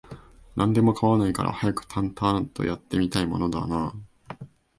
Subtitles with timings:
[0.55, 3.95] 何でも構わないから、早くタンタアーンと、やって見たいもんだなあ